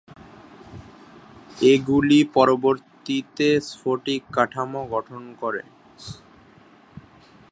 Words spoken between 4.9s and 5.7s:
গঠন করে।